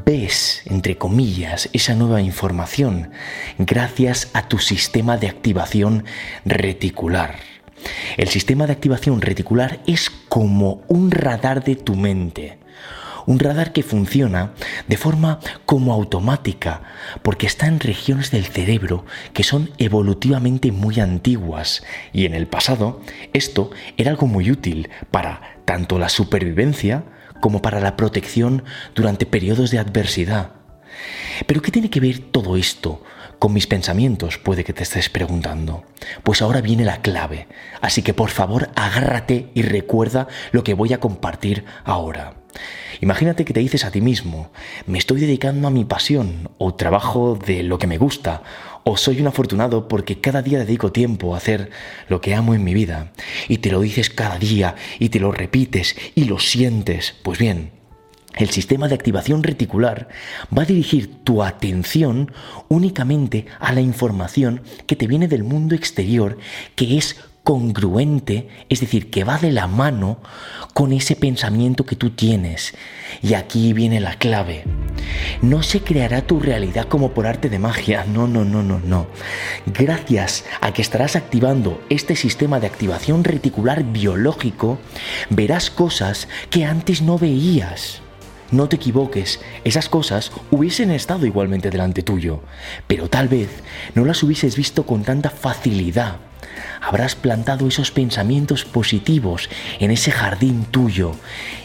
Ves, 0.05 0.61
entre 0.65 0.97
comillas, 0.97 1.69
esa 1.73 1.95
nueva 1.95 2.21
información 2.21 3.11
gracias 3.57 4.29
a 4.33 4.47
tu 4.47 4.59
sistema 4.59 5.17
de 5.17 5.27
activación 5.27 6.05
reticular. 6.45 7.37
El 8.17 8.27
sistema 8.27 8.67
de 8.67 8.73
activación 8.73 9.21
reticular 9.21 9.79
es 9.87 10.09
como 10.09 10.83
un 10.87 11.11
radar 11.11 11.63
de 11.63 11.75
tu 11.75 11.95
mente. 11.95 12.59
Un 13.25 13.39
radar 13.39 13.73
que 13.73 13.83
funciona 13.83 14.53
de 14.87 14.97
forma 14.97 15.39
como 15.65 15.93
automática, 15.93 16.81
porque 17.21 17.47
está 17.47 17.67
en 17.67 17.79
regiones 17.79 18.31
del 18.31 18.45
cerebro 18.45 19.05
que 19.33 19.43
son 19.43 19.71
evolutivamente 19.77 20.71
muy 20.71 20.99
antiguas 20.99 21.83
y 22.11 22.25
en 22.25 22.33
el 22.33 22.47
pasado 22.47 23.01
esto 23.33 23.71
era 23.97 24.11
algo 24.11 24.25
muy 24.25 24.49
útil 24.51 24.89
para 25.11 25.57
tanto 25.65 25.99
la 25.99 26.09
supervivencia 26.09 27.03
como 27.39 27.61
para 27.61 27.79
la 27.79 27.95
protección 27.95 28.63
durante 28.95 29.25
periodos 29.25 29.71
de 29.71 29.79
adversidad. 29.79 30.51
Pero 31.45 31.61
¿qué 31.61 31.71
tiene 31.71 31.89
que 31.89 31.99
ver 31.99 32.19
todo 32.19 32.57
esto 32.57 33.03
con 33.39 33.53
mis 33.53 33.67
pensamientos? 33.67 34.37
Puede 34.37 34.63
que 34.63 34.73
te 34.73 34.83
estés 34.83 35.09
preguntando. 35.09 35.83
Pues 36.23 36.41
ahora 36.41 36.61
viene 36.61 36.85
la 36.85 37.01
clave, 37.01 37.47
así 37.81 38.01
que 38.01 38.13
por 38.13 38.29
favor 38.29 38.69
agárrate 38.75 39.49
y 39.53 39.61
recuerda 39.61 40.27
lo 40.51 40.63
que 40.63 40.73
voy 40.73 40.93
a 40.93 40.99
compartir 40.99 41.65
ahora. 41.83 42.35
Imagínate 43.01 43.45
que 43.45 43.53
te 43.53 43.61
dices 43.61 43.85
a 43.85 43.91
ti 43.91 44.01
mismo, 44.01 44.51
me 44.85 44.97
estoy 44.97 45.21
dedicando 45.21 45.67
a 45.67 45.71
mi 45.71 45.85
pasión 45.85 46.49
o 46.57 46.75
trabajo 46.75 47.35
de 47.35 47.63
lo 47.63 47.77
que 47.77 47.87
me 47.87 47.97
gusta 47.97 48.43
o 48.83 48.97
soy 48.97 49.21
un 49.21 49.27
afortunado 49.27 49.87
porque 49.87 50.19
cada 50.19 50.41
día 50.41 50.59
dedico 50.59 50.91
tiempo 50.91 51.33
a 51.33 51.37
hacer 51.37 51.69
lo 52.07 52.21
que 52.21 52.35
amo 52.35 52.53
en 52.53 52.63
mi 52.63 52.73
vida. 52.73 53.11
Y 53.47 53.57
te 53.57 53.71
lo 53.71 53.81
dices 53.81 54.09
cada 54.09 54.37
día 54.37 54.75
y 54.99 55.09
te 55.09 55.19
lo 55.19 55.31
repites 55.31 55.95
y 56.15 56.25
lo 56.25 56.39
sientes. 56.39 57.15
Pues 57.23 57.39
bien, 57.39 57.71
el 58.35 58.49
sistema 58.49 58.87
de 58.87 58.95
activación 58.95 59.43
reticular 59.43 60.07
va 60.55 60.63
a 60.63 60.65
dirigir 60.65 61.23
tu 61.23 61.43
atención 61.43 62.31
únicamente 62.69 63.45
a 63.59 63.73
la 63.73 63.81
información 63.81 64.61
que 64.87 64.95
te 64.95 65.07
viene 65.07 65.27
del 65.27 65.43
mundo 65.43 65.75
exterior, 65.75 66.37
que 66.75 66.97
es 66.97 67.17
congruente, 67.49 68.47
es 68.69 68.79
decir, 68.79 69.09
que 69.09 69.23
va 69.23 69.39
de 69.39 69.51
la 69.51 69.65
mano 69.65 70.19
con 70.75 70.93
ese 70.93 71.15
pensamiento 71.15 71.83
que 71.83 71.95
tú 71.95 72.11
tienes. 72.11 72.75
Y 73.23 73.33
aquí 73.33 73.73
viene 73.73 73.99
la 73.99 74.19
clave. 74.19 74.65
No 75.41 75.63
se 75.63 75.81
creará 75.81 76.21
tu 76.21 76.39
realidad 76.39 76.87
como 76.87 77.11
por 77.11 77.25
arte 77.25 77.49
de 77.49 77.57
magia, 77.57 78.05
no, 78.05 78.27
no, 78.27 78.45
no, 78.45 78.61
no, 78.61 78.79
no. 78.79 79.07
Gracias 79.65 80.45
a 80.61 80.73
que 80.73 80.83
estarás 80.83 81.15
activando 81.15 81.81
este 81.89 82.15
sistema 82.15 82.59
de 82.59 82.67
activación 82.67 83.23
reticular 83.23 83.83
biológico, 83.83 84.77
verás 85.31 85.71
cosas 85.71 86.27
que 86.51 86.65
antes 86.65 87.01
no 87.01 87.17
veías. 87.17 88.03
No 88.51 88.69
te 88.69 88.75
equivoques, 88.75 89.41
esas 89.63 89.89
cosas 89.89 90.31
hubiesen 90.51 90.91
estado 90.91 91.25
igualmente 91.25 91.71
delante 91.71 92.03
tuyo, 92.03 92.43
pero 92.85 93.09
tal 93.09 93.27
vez 93.27 93.49
no 93.95 94.05
las 94.05 94.21
hubieses 94.21 94.55
visto 94.55 94.85
con 94.85 95.01
tanta 95.01 95.31
facilidad 95.31 96.28
habrás 96.81 97.15
plantado 97.15 97.67
esos 97.67 97.91
pensamientos 97.91 98.65
positivos 98.65 99.49
en 99.79 99.91
ese 99.91 100.11
jardín 100.11 100.65
tuyo, 100.65 101.13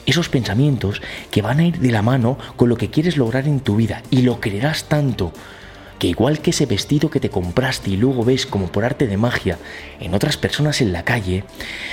esos 0.07 0.29
pensamientos 0.29 1.03
que 1.31 1.43
van 1.43 1.61
a 1.61 1.67
ir 1.67 1.79
de 1.79 1.91
la 1.91 2.03
mano 2.03 2.39
con 2.57 2.69
lo 2.69 2.77
que 2.77 2.91
quieres 2.91 3.17
lograr 3.17 3.47
en 3.47 3.61
tu 3.61 3.77
vida 3.77 4.03
y 4.11 4.23
lo 4.23 4.41
creerás 4.41 4.85
tanto 4.85 5.33
que 5.99 6.09
igual 6.09 6.41
que 6.41 6.51
ese 6.51 6.67
vestido 6.67 7.11
que 7.11 7.21
te 7.21 7.31
compraste 7.31 7.91
y 7.91 7.97
luego 7.97 8.25
ves 8.25 8.47
como 8.47 8.67
por 8.67 8.85
arte 8.85 9.07
de 9.07 9.17
magia 9.17 9.59
en 10.01 10.15
otras 10.15 10.37
personas 10.37 10.81
en 10.81 10.93
la 10.93 11.05
calle, 11.05 11.45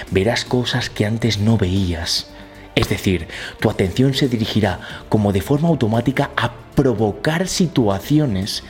verás 0.10 0.44
cosas 0.44 0.90
que 0.90 1.06
antes 1.06 1.38
no 1.38 1.58
veías. 1.58 2.28
Es 2.76 2.90
decir, 2.90 3.28
tu 3.60 3.70
atención 3.70 4.14
se 4.14 4.30
dirigirá 4.30 4.80
como 5.10 5.34
de 5.34 5.42
forma 5.42 5.68
automática 5.68 6.32
a 6.38 6.54
provocar 6.76 7.48
situaciones 7.48 8.64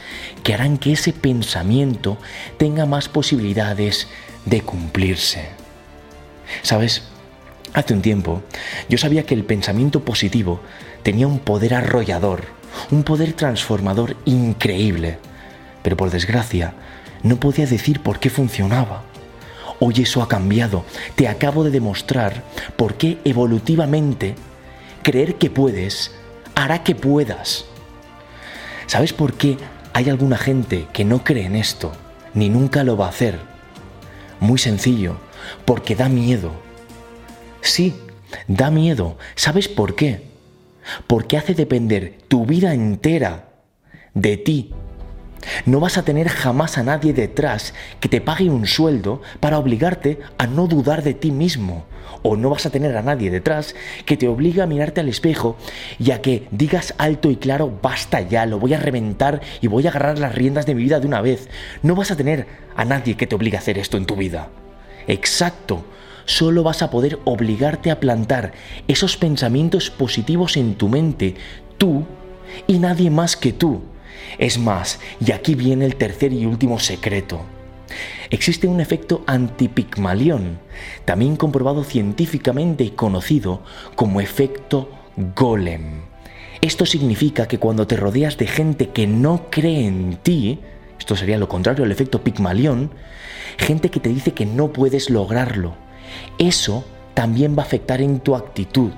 que 0.43 0.53
harán 0.53 0.77
que 0.77 0.93
ese 0.93 1.13
pensamiento 1.13 2.17
tenga 2.57 2.85
más 2.85 3.09
posibilidades 3.09 4.07
de 4.45 4.61
cumplirse. 4.61 5.49
¿Sabes? 6.63 7.03
Hace 7.73 7.93
un 7.93 8.01
tiempo 8.01 8.41
yo 8.89 8.97
sabía 8.97 9.25
que 9.25 9.35
el 9.35 9.45
pensamiento 9.45 10.03
positivo 10.03 10.61
tenía 11.03 11.27
un 11.27 11.39
poder 11.39 11.73
arrollador, 11.73 12.43
un 12.89 13.03
poder 13.03 13.33
transformador 13.33 14.17
increíble, 14.25 15.19
pero 15.83 15.95
por 15.95 16.09
desgracia 16.09 16.73
no 17.23 17.39
podía 17.39 17.65
decir 17.65 18.01
por 18.01 18.19
qué 18.19 18.29
funcionaba. 18.29 19.03
Hoy 19.83 19.95
eso 19.97 20.21
ha 20.21 20.27
cambiado. 20.27 20.85
Te 21.15 21.27
acabo 21.27 21.63
de 21.63 21.71
demostrar 21.71 22.43
por 22.75 22.93
qué 22.93 23.17
evolutivamente 23.25 24.35
creer 25.01 25.39
que 25.39 25.49
puedes 25.49 26.11
hará 26.53 26.83
que 26.83 26.93
puedas. 26.93 27.65
¿Sabes 28.85 29.11
por 29.11 29.33
qué 29.33 29.57
hay 29.93 30.07
alguna 30.07 30.37
gente 30.37 30.85
que 30.93 31.03
no 31.03 31.23
cree 31.23 31.47
en 31.47 31.55
esto, 31.55 31.93
ni 32.35 32.47
nunca 32.47 32.83
lo 32.83 32.95
va 32.95 33.07
a 33.07 33.09
hacer? 33.09 33.39
Muy 34.39 34.59
sencillo, 34.59 35.15
porque 35.65 35.95
da 35.95 36.09
miedo. 36.09 36.51
Sí, 37.61 37.95
da 38.47 38.69
miedo. 38.69 39.17
¿Sabes 39.33 39.67
por 39.67 39.95
qué? 39.95 40.27
Porque 41.07 41.37
hace 41.37 41.55
depender 41.55 42.19
tu 42.27 42.45
vida 42.45 42.75
entera 42.75 43.49
de 44.13 44.37
ti 44.37 44.75
no 45.65 45.79
vas 45.79 45.97
a 45.97 46.03
tener 46.03 46.29
jamás 46.29 46.77
a 46.77 46.83
nadie 46.83 47.13
detrás 47.13 47.73
que 47.99 48.09
te 48.09 48.21
pague 48.21 48.49
un 48.49 48.67
sueldo 48.67 49.21
para 49.39 49.57
obligarte 49.57 50.19
a 50.37 50.47
no 50.47 50.67
dudar 50.67 51.03
de 51.03 51.13
ti 51.13 51.31
mismo. 51.31 51.85
O 52.23 52.35
no 52.35 52.49
vas 52.49 52.65
a 52.65 52.69
tener 52.69 52.95
a 52.95 53.01
nadie 53.01 53.31
detrás 53.31 53.73
que 54.05 54.17
te 54.17 54.27
obligue 54.27 54.61
a 54.61 54.67
mirarte 54.67 55.01
al 55.01 55.09
espejo 55.09 55.57
y 55.97 56.11
a 56.11 56.21
que 56.21 56.47
digas 56.51 56.93
alto 56.97 57.31
y 57.31 57.37
claro, 57.37 57.71
basta 57.81 58.21
ya, 58.21 58.45
lo 58.45 58.59
voy 58.59 58.73
a 58.73 58.79
reventar 58.79 59.41
y 59.59 59.67
voy 59.67 59.87
a 59.87 59.89
agarrar 59.89 60.19
las 60.19 60.35
riendas 60.35 60.65
de 60.65 60.75
mi 60.75 60.83
vida 60.83 60.99
de 60.99 61.07
una 61.07 61.21
vez. 61.21 61.49
No 61.81 61.95
vas 61.95 62.11
a 62.11 62.15
tener 62.15 62.45
a 62.75 62.85
nadie 62.85 63.17
que 63.17 63.27
te 63.27 63.35
obligue 63.35 63.57
a 63.57 63.59
hacer 63.59 63.77
esto 63.77 63.97
en 63.97 64.05
tu 64.05 64.15
vida. 64.15 64.49
Exacto. 65.07 65.83
Solo 66.25 66.61
vas 66.63 66.83
a 66.83 66.91
poder 66.91 67.17
obligarte 67.25 67.89
a 67.89 67.99
plantar 67.99 68.53
esos 68.87 69.17
pensamientos 69.17 69.89
positivos 69.89 70.55
en 70.55 70.75
tu 70.75 70.87
mente, 70.87 71.35
tú 71.77 72.05
y 72.67 72.77
nadie 72.77 73.09
más 73.09 73.35
que 73.35 73.51
tú. 73.51 73.81
Es 74.37 74.57
más, 74.57 74.99
y 75.25 75.31
aquí 75.31 75.55
viene 75.55 75.85
el 75.85 75.95
tercer 75.95 76.33
y 76.33 76.45
último 76.45 76.79
secreto. 76.79 77.41
Existe 78.29 78.67
un 78.67 78.79
efecto 78.79 79.23
antipigmalión, 79.27 80.59
también 81.03 81.35
comprobado 81.35 81.83
científicamente 81.83 82.83
y 82.83 82.91
conocido 82.91 83.61
como 83.95 84.21
efecto 84.21 84.89
golem. 85.35 86.03
Esto 86.61 86.85
significa 86.85 87.47
que 87.47 87.57
cuando 87.57 87.87
te 87.87 87.97
rodeas 87.97 88.37
de 88.37 88.47
gente 88.47 88.89
que 88.89 89.07
no 89.07 89.47
cree 89.49 89.85
en 89.85 90.17
ti, 90.17 90.59
esto 90.97 91.15
sería 91.15 91.37
lo 91.37 91.49
contrario 91.49 91.83
al 91.83 91.91
efecto 91.91 92.23
pigmalión, 92.23 92.91
gente 93.57 93.89
que 93.89 93.99
te 93.99 94.09
dice 94.09 94.33
que 94.33 94.45
no 94.45 94.71
puedes 94.71 95.09
lograrlo, 95.09 95.75
eso 96.37 96.85
también 97.13 97.57
va 97.57 97.63
a 97.63 97.65
afectar 97.65 98.01
en 98.01 98.19
tu 98.19 98.35
actitud. 98.35 98.91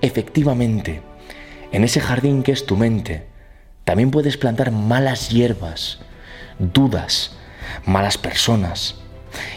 Efectivamente, 0.00 1.02
en 1.70 1.84
ese 1.84 2.00
jardín 2.00 2.42
que 2.42 2.52
es 2.52 2.66
tu 2.66 2.76
mente, 2.76 3.26
también 3.84 4.10
puedes 4.10 4.36
plantar 4.36 4.70
malas 4.70 5.30
hierbas, 5.30 5.98
dudas, 6.58 7.32
malas 7.84 8.18
personas. 8.18 8.96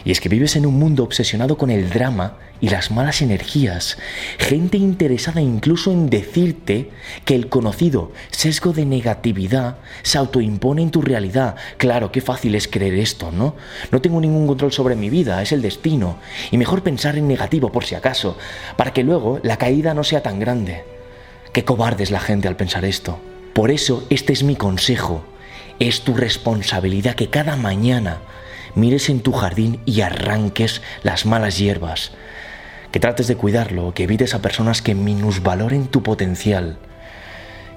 Y 0.04 0.10
es 0.10 0.20
que 0.20 0.28
vives 0.28 0.56
en 0.56 0.66
un 0.66 0.78
mundo 0.78 1.04
obsesionado 1.04 1.58
con 1.58 1.70
el 1.70 1.90
drama 1.90 2.38
y 2.60 2.70
las 2.70 2.90
malas 2.90 3.20
energías, 3.20 3.98
gente 4.38 4.78
interesada 4.78 5.42
incluso 5.42 5.92
en 5.92 6.08
decirte 6.08 6.90
que 7.24 7.34
el 7.34 7.48
conocido 7.48 8.12
sesgo 8.30 8.72
de 8.72 8.86
negatividad 8.86 9.76
se 10.02 10.16
autoimpone 10.18 10.82
en 10.82 10.90
tu 10.90 11.02
realidad. 11.02 11.56
Claro, 11.76 12.10
qué 12.10 12.22
fácil 12.22 12.54
es 12.54 12.66
creer 12.68 12.94
esto, 12.94 13.30
¿no? 13.30 13.54
No 13.90 14.00
tengo 14.00 14.20
ningún 14.20 14.46
control 14.46 14.72
sobre 14.72 14.96
mi 14.96 15.10
vida, 15.10 15.42
es 15.42 15.52
el 15.52 15.62
destino. 15.62 16.16
Y 16.50 16.56
mejor 16.56 16.82
pensar 16.82 17.16
en 17.18 17.28
negativo 17.28 17.70
por 17.70 17.84
si 17.84 17.94
acaso, 17.94 18.38
para 18.76 18.92
que 18.92 19.04
luego 19.04 19.40
la 19.42 19.58
caída 19.58 19.92
no 19.92 20.04
sea 20.04 20.22
tan 20.22 20.40
grande. 20.40 20.84
Qué 21.52 21.64
cobarde 21.64 22.04
es 22.04 22.10
la 22.10 22.20
gente 22.20 22.48
al 22.48 22.56
pensar 22.56 22.84
esto. 22.84 23.20
Por 23.56 23.70
eso 23.70 24.06
este 24.10 24.34
es 24.34 24.42
mi 24.42 24.54
consejo. 24.54 25.24
Es 25.78 26.02
tu 26.02 26.12
responsabilidad 26.12 27.14
que 27.14 27.30
cada 27.30 27.56
mañana 27.56 28.18
mires 28.74 29.08
en 29.08 29.20
tu 29.20 29.32
jardín 29.32 29.80
y 29.86 30.02
arranques 30.02 30.82
las 31.02 31.24
malas 31.24 31.56
hierbas. 31.56 32.12
Que 32.92 33.00
trates 33.00 33.28
de 33.28 33.36
cuidarlo, 33.36 33.94
que 33.94 34.02
evites 34.02 34.34
a 34.34 34.42
personas 34.42 34.82
que 34.82 34.94
minusvaloren 34.94 35.86
tu 35.86 36.02
potencial. 36.02 36.76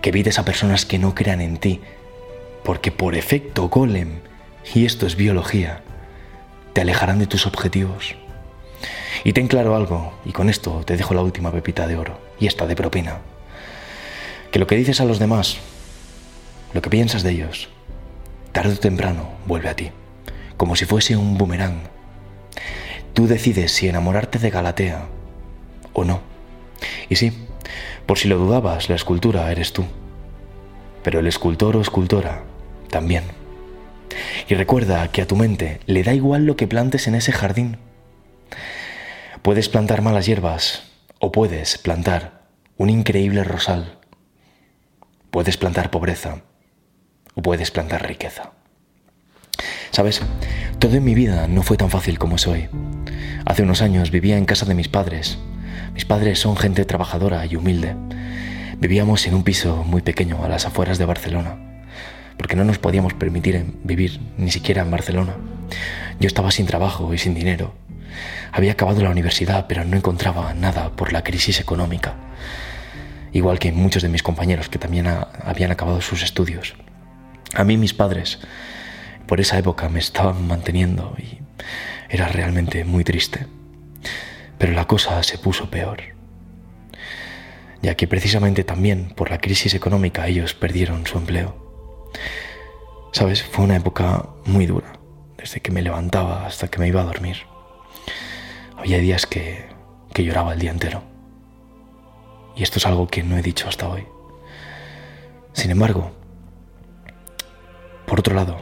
Que 0.01 0.09
evites 0.09 0.37
a 0.37 0.43
personas 0.43 0.83
que 0.83 0.99
no 0.99 1.15
crean 1.15 1.39
en 1.39 1.55
ti. 1.55 1.79
Porque 2.65 2.91
por 2.91 3.15
efecto 3.15 3.69
golem, 3.69 4.19
y 4.75 4.83
esto 4.83 5.07
es 5.07 5.15
biología, 5.15 5.79
te 6.73 6.81
alejarán 6.81 7.19
de 7.19 7.27
tus 7.27 7.47
objetivos. 7.47 8.17
Y 9.23 9.31
ten 9.31 9.47
claro 9.47 9.77
algo, 9.77 10.19
y 10.25 10.33
con 10.33 10.49
esto 10.49 10.83
te 10.85 10.97
dejo 10.97 11.13
la 11.13 11.21
última 11.21 11.53
pepita 11.53 11.87
de 11.87 11.95
oro, 11.95 12.19
y 12.37 12.47
esta 12.47 12.67
de 12.67 12.75
propina 12.75 13.19
que 14.51 14.59
lo 14.59 14.67
que 14.67 14.75
dices 14.75 14.99
a 15.01 15.05
los 15.05 15.19
demás, 15.19 15.57
lo 16.73 16.81
que 16.81 16.89
piensas 16.89 17.23
de 17.23 17.31
ellos, 17.31 17.69
tarde 18.51 18.73
o 18.73 18.77
temprano 18.77 19.29
vuelve 19.45 19.69
a 19.69 19.75
ti, 19.75 19.91
como 20.57 20.75
si 20.75 20.85
fuese 20.85 21.15
un 21.15 21.37
boomerang. 21.37 21.81
Tú 23.13 23.27
decides 23.27 23.71
si 23.71 23.87
enamorarte 23.87 24.39
de 24.39 24.49
Galatea 24.49 25.07
o 25.93 26.03
no. 26.03 26.21
Y 27.09 27.15
sí, 27.15 27.33
por 28.05 28.17
si 28.17 28.27
lo 28.27 28.37
dudabas, 28.37 28.89
la 28.89 28.95
escultura 28.95 29.51
eres 29.51 29.73
tú. 29.73 29.85
Pero 31.03 31.19
el 31.19 31.27
escultor 31.27 31.75
o 31.75 31.81
escultora 31.81 32.43
también. 32.89 33.23
Y 34.47 34.55
recuerda 34.55 35.07
que 35.11 35.21
a 35.21 35.27
tu 35.27 35.35
mente 35.35 35.79
le 35.85 36.03
da 36.03 36.13
igual 36.13 36.45
lo 36.45 36.55
que 36.55 36.67
plantes 36.67 37.07
en 37.07 37.15
ese 37.15 37.31
jardín. 37.31 37.77
Puedes 39.41 39.69
plantar 39.69 40.01
malas 40.01 40.25
hierbas 40.25 40.83
o 41.19 41.31
puedes 41.31 41.77
plantar 41.77 42.41
un 42.77 42.89
increíble 42.89 43.43
rosal 43.43 43.99
Puedes 45.31 45.57
plantar 45.57 45.91
pobreza 45.91 46.41
puedes 47.41 47.71
plantar 47.71 48.07
riqueza. 48.07 48.51
Sabes, 49.91 50.21
todo 50.79 50.95
en 50.95 51.03
mi 51.03 51.15
vida 51.15 51.47
no 51.47 51.63
fue 51.63 51.77
tan 51.77 51.89
fácil 51.89 52.19
como 52.19 52.35
es 52.35 52.47
hoy. 52.47 52.69
Hace 53.45 53.63
unos 53.63 53.81
años 53.81 54.11
vivía 54.11 54.37
en 54.37 54.45
casa 54.45 54.65
de 54.65 54.75
mis 54.75 54.87
padres. 54.87 55.37
Mis 55.93 56.05
padres 56.05 56.39
son 56.39 56.55
gente 56.55 56.85
trabajadora 56.85 57.45
y 57.45 57.55
humilde. 57.55 57.95
Vivíamos 58.77 59.25
en 59.27 59.33
un 59.33 59.43
piso 59.43 59.83
muy 59.83 60.01
pequeño 60.01 60.43
a 60.43 60.47
las 60.47 60.65
afueras 60.65 60.97
de 60.97 61.05
Barcelona, 61.05 61.83
porque 62.37 62.55
no 62.55 62.63
nos 62.63 62.79
podíamos 62.79 63.13
permitir 63.13 63.65
vivir 63.83 64.19
ni 64.37 64.51
siquiera 64.51 64.83
en 64.83 64.91
Barcelona. 64.91 65.35
Yo 66.19 66.27
estaba 66.27 66.51
sin 66.51 66.65
trabajo 66.65 67.13
y 67.13 67.17
sin 67.17 67.33
dinero. 67.33 67.73
Había 68.51 68.71
acabado 68.71 69.01
la 69.01 69.09
universidad, 69.09 69.65
pero 69.67 69.83
no 69.83 69.97
encontraba 69.97 70.53
nada 70.53 70.91
por 70.95 71.11
la 71.11 71.23
crisis 71.23 71.59
económica 71.59 72.15
igual 73.31 73.59
que 73.59 73.71
muchos 73.71 74.03
de 74.03 74.09
mis 74.09 74.23
compañeros 74.23 74.69
que 74.69 74.79
también 74.79 75.07
habían 75.07 75.71
acabado 75.71 76.01
sus 76.01 76.23
estudios. 76.23 76.75
A 77.53 77.63
mí 77.63 77.77
mis 77.77 77.93
padres 77.93 78.39
por 79.27 79.39
esa 79.39 79.57
época 79.57 79.89
me 79.89 79.99
estaban 79.99 80.47
manteniendo 80.47 81.15
y 81.17 81.39
era 82.09 82.27
realmente 82.27 82.83
muy 82.83 83.03
triste. 83.03 83.45
Pero 84.57 84.73
la 84.73 84.85
cosa 84.85 85.21
se 85.23 85.37
puso 85.37 85.69
peor. 85.69 86.01
ya 87.81 87.95
que 87.95 88.07
precisamente 88.07 88.65
también 88.65 89.13
por 89.15 89.29
la 89.29 89.37
crisis 89.37 89.73
económica 89.73 90.27
ellos 90.27 90.53
perdieron 90.53 91.07
su 91.07 91.17
empleo. 91.17 91.55
Sabes, 93.13 93.41
fue 93.41 93.63
una 93.63 93.77
época 93.77 94.27
muy 94.45 94.65
dura, 94.65 94.99
desde 95.37 95.61
que 95.61 95.71
me 95.71 95.81
levantaba 95.81 96.45
hasta 96.45 96.67
que 96.67 96.79
me 96.79 96.89
iba 96.89 97.01
a 97.01 97.05
dormir. 97.05 97.37
Había 98.77 98.97
días 98.97 99.25
que, 99.25 99.65
que 100.13 100.25
lloraba 100.25 100.53
el 100.53 100.59
día 100.59 100.71
entero. 100.71 101.03
Y 102.55 102.63
esto 102.63 102.79
es 102.79 102.85
algo 102.85 103.07
que 103.07 103.23
no 103.23 103.37
he 103.37 103.41
dicho 103.41 103.69
hasta 103.69 103.87
hoy. 103.87 104.05
Sin 105.53 105.71
embargo, 105.71 106.11
por 108.09 108.19
otro 108.19 108.33
lado, 108.33 108.57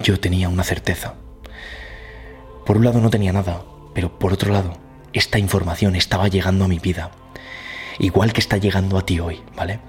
yo 0.00 0.20
tenía 0.20 0.48
una 0.48 0.62
certeza. 0.62 1.14
Por 2.64 2.76
un 2.76 2.84
lado 2.84 3.00
no 3.00 3.10
tenía 3.10 3.32
nada, 3.32 3.64
pero 3.92 4.20
por 4.20 4.32
otro 4.32 4.52
lado, 4.52 4.74
esta 5.12 5.40
información 5.40 5.96
estaba 5.96 6.28
llegando 6.28 6.64
a 6.64 6.68
mi 6.68 6.78
vida. 6.78 7.10
Igual 7.98 8.32
que 8.32 8.40
está 8.40 8.56
llegando 8.56 8.98
a 8.98 9.04
ti 9.04 9.18
hoy, 9.18 9.42
¿vale? 9.56 9.80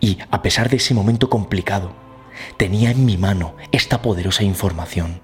Y 0.00 0.18
a 0.30 0.40
pesar 0.40 0.70
de 0.70 0.78
ese 0.78 0.94
momento 0.94 1.28
complicado, 1.28 1.92
tenía 2.56 2.90
en 2.90 3.04
mi 3.04 3.18
mano 3.18 3.54
esta 3.72 4.00
poderosa 4.00 4.42
información. 4.42 5.20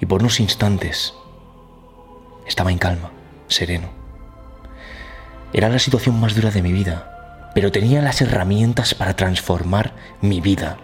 Y 0.00 0.06
por 0.06 0.20
unos 0.20 0.40
instantes 0.40 1.14
estaba 2.44 2.72
en 2.72 2.78
calma, 2.78 3.12
sereno. 3.46 3.88
Era 5.52 5.68
la 5.68 5.78
situación 5.78 6.18
más 6.18 6.34
dura 6.34 6.50
de 6.50 6.60
mi 6.60 6.72
vida, 6.72 7.21
pero 7.54 7.72
tenía 7.72 8.02
las 8.02 8.20
herramientas 8.20 8.94
para 8.94 9.16
transformar 9.16 9.94
mi 10.20 10.40
vida. 10.40 10.78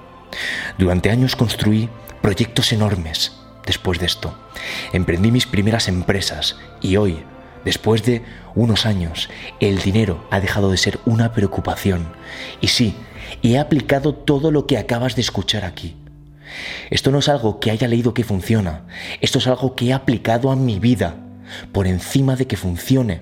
Durante 0.78 1.10
años 1.10 1.36
construí 1.36 1.88
proyectos 2.22 2.72
enormes. 2.72 3.32
Después 3.66 3.98
de 3.98 4.06
esto, 4.06 4.38
emprendí 4.92 5.30
mis 5.30 5.46
primeras 5.46 5.88
empresas 5.88 6.56
y 6.80 6.96
hoy, 6.96 7.22
después 7.64 8.02
de 8.04 8.22
unos 8.54 8.86
años, 8.86 9.28
el 9.60 9.80
dinero 9.80 10.26
ha 10.30 10.40
dejado 10.40 10.70
de 10.70 10.78
ser 10.78 10.98
una 11.04 11.32
preocupación. 11.32 12.12
Y 12.60 12.68
sí, 12.68 12.96
he 13.42 13.58
aplicado 13.58 14.14
todo 14.14 14.50
lo 14.50 14.66
que 14.66 14.78
acabas 14.78 15.16
de 15.16 15.22
escuchar 15.22 15.64
aquí. 15.64 15.96
Esto 16.90 17.10
no 17.10 17.18
es 17.18 17.28
algo 17.28 17.60
que 17.60 17.70
haya 17.70 17.88
leído 17.88 18.14
que 18.14 18.24
funciona, 18.24 18.86
esto 19.20 19.38
es 19.38 19.46
algo 19.46 19.74
que 19.74 19.88
he 19.88 19.92
aplicado 19.92 20.50
a 20.50 20.56
mi 20.56 20.78
vida, 20.78 21.16
por 21.72 21.86
encima 21.86 22.36
de 22.36 22.46
que 22.46 22.56
funcione. 22.56 23.20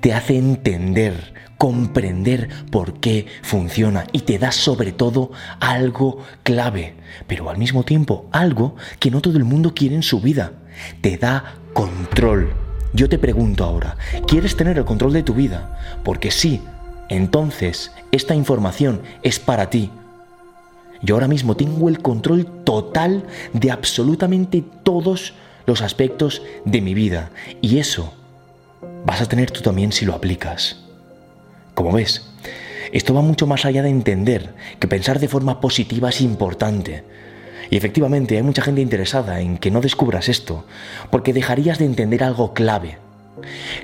Te 0.00 0.12
hace 0.12 0.36
entender 0.36 1.32
comprender 1.58 2.48
por 2.70 2.94
qué 3.00 3.26
funciona 3.42 4.06
y 4.12 4.20
te 4.20 4.38
da 4.38 4.52
sobre 4.52 4.92
todo 4.92 5.30
algo 5.60 6.18
clave, 6.42 6.94
pero 7.26 7.50
al 7.50 7.58
mismo 7.58 7.84
tiempo 7.84 8.26
algo 8.32 8.76
que 8.98 9.10
no 9.10 9.20
todo 9.20 9.36
el 9.36 9.44
mundo 9.44 9.74
quiere 9.74 9.94
en 9.94 10.02
su 10.02 10.20
vida. 10.20 10.52
Te 11.00 11.16
da 11.16 11.56
control. 11.72 12.52
Yo 12.92 13.08
te 13.08 13.18
pregunto 13.18 13.64
ahora, 13.64 13.96
¿quieres 14.26 14.56
tener 14.56 14.78
el 14.78 14.84
control 14.84 15.12
de 15.12 15.22
tu 15.22 15.34
vida? 15.34 15.78
Porque 16.04 16.30
sí, 16.30 16.60
entonces 17.08 17.92
esta 18.12 18.34
información 18.34 19.02
es 19.22 19.38
para 19.38 19.70
ti. 19.70 19.90
Yo 21.02 21.16
ahora 21.16 21.28
mismo 21.28 21.56
tengo 21.56 21.88
el 21.88 22.00
control 22.00 22.46
total 22.64 23.24
de 23.52 23.70
absolutamente 23.70 24.64
todos 24.82 25.34
los 25.66 25.82
aspectos 25.82 26.42
de 26.64 26.80
mi 26.80 26.94
vida 26.94 27.30
y 27.60 27.78
eso 27.78 28.12
vas 29.04 29.20
a 29.20 29.26
tener 29.26 29.50
tú 29.50 29.60
también 29.60 29.92
si 29.92 30.04
lo 30.04 30.14
aplicas. 30.14 30.83
Como 31.74 31.92
ves, 31.92 32.22
esto 32.92 33.12
va 33.14 33.22
mucho 33.22 33.46
más 33.46 33.64
allá 33.64 33.82
de 33.82 33.88
entender 33.88 34.54
que 34.78 34.86
pensar 34.86 35.18
de 35.18 35.28
forma 35.28 35.60
positiva 35.60 36.10
es 36.10 36.20
importante. 36.20 37.04
Y 37.70 37.76
efectivamente 37.76 38.36
hay 38.36 38.42
mucha 38.42 38.62
gente 38.62 38.80
interesada 38.80 39.40
en 39.40 39.58
que 39.58 39.70
no 39.70 39.80
descubras 39.80 40.28
esto, 40.28 40.64
porque 41.10 41.32
dejarías 41.32 41.78
de 41.78 41.86
entender 41.86 42.22
algo 42.22 42.54
clave. 42.54 42.98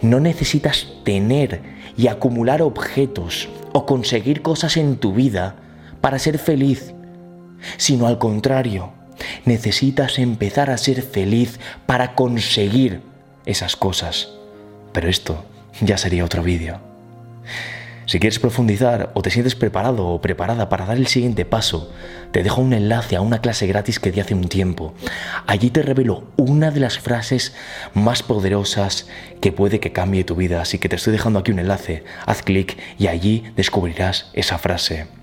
No 0.00 0.20
necesitas 0.20 0.86
tener 1.04 1.60
y 1.96 2.06
acumular 2.06 2.62
objetos 2.62 3.48
o 3.72 3.86
conseguir 3.86 4.42
cosas 4.42 4.76
en 4.76 4.96
tu 4.96 5.12
vida 5.12 5.56
para 6.00 6.18
ser 6.18 6.38
feliz, 6.38 6.94
sino 7.76 8.06
al 8.06 8.18
contrario, 8.18 8.92
necesitas 9.44 10.18
empezar 10.18 10.70
a 10.70 10.78
ser 10.78 11.02
feliz 11.02 11.58
para 11.86 12.14
conseguir 12.14 13.00
esas 13.44 13.76
cosas. 13.76 14.30
Pero 14.92 15.08
esto 15.08 15.44
ya 15.80 15.98
sería 15.98 16.24
otro 16.24 16.42
vídeo. 16.42 16.80
Si 18.10 18.18
quieres 18.18 18.40
profundizar 18.40 19.12
o 19.14 19.22
te 19.22 19.30
sientes 19.30 19.54
preparado 19.54 20.08
o 20.08 20.20
preparada 20.20 20.68
para 20.68 20.84
dar 20.84 20.96
el 20.96 21.06
siguiente 21.06 21.44
paso, 21.44 21.92
te 22.32 22.42
dejo 22.42 22.60
un 22.60 22.72
enlace 22.72 23.14
a 23.14 23.20
una 23.20 23.40
clase 23.40 23.68
gratis 23.68 24.00
que 24.00 24.10
di 24.10 24.18
hace 24.18 24.34
un 24.34 24.48
tiempo. 24.48 24.94
Allí 25.46 25.70
te 25.70 25.82
revelo 25.82 26.24
una 26.36 26.72
de 26.72 26.80
las 26.80 26.98
frases 26.98 27.54
más 27.94 28.24
poderosas 28.24 29.06
que 29.40 29.52
puede 29.52 29.78
que 29.78 29.92
cambie 29.92 30.24
tu 30.24 30.34
vida, 30.34 30.60
así 30.60 30.78
que 30.80 30.88
te 30.88 30.96
estoy 30.96 31.12
dejando 31.12 31.38
aquí 31.38 31.52
un 31.52 31.60
enlace. 31.60 32.02
Haz 32.26 32.42
clic 32.42 32.76
y 32.98 33.06
allí 33.06 33.44
descubrirás 33.54 34.28
esa 34.32 34.58
frase. 34.58 35.19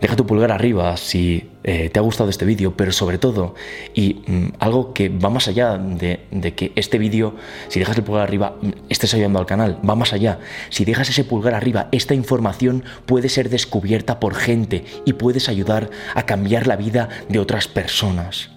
Deja 0.00 0.16
tu 0.16 0.26
pulgar 0.26 0.52
arriba 0.52 0.96
si 0.96 1.50
eh, 1.62 1.90
te 1.90 1.98
ha 1.98 2.02
gustado 2.02 2.30
este 2.30 2.44
vídeo, 2.44 2.74
pero 2.76 2.92
sobre 2.92 3.18
todo, 3.18 3.54
y 3.94 4.22
mm, 4.26 4.54
algo 4.58 4.94
que 4.94 5.08
va 5.08 5.30
más 5.30 5.48
allá 5.48 5.76
de, 5.76 6.20
de 6.30 6.54
que 6.54 6.72
este 6.76 6.98
vídeo, 6.98 7.34
si 7.68 7.78
dejas 7.78 7.96
el 7.96 8.04
pulgar 8.04 8.22
arriba, 8.22 8.56
mm, 8.60 8.70
estés 8.88 9.12
ayudando 9.14 9.38
al 9.38 9.46
canal, 9.46 9.78
va 9.88 9.94
más 9.94 10.12
allá. 10.12 10.38
Si 10.70 10.84
dejas 10.84 11.08
ese 11.10 11.24
pulgar 11.24 11.54
arriba, 11.54 11.88
esta 11.92 12.14
información 12.14 12.84
puede 13.06 13.28
ser 13.28 13.50
descubierta 13.50 14.20
por 14.20 14.34
gente 14.34 14.84
y 15.04 15.14
puedes 15.14 15.48
ayudar 15.48 15.90
a 16.14 16.24
cambiar 16.24 16.66
la 16.66 16.76
vida 16.76 17.08
de 17.28 17.38
otras 17.38 17.68
personas. 17.68 18.50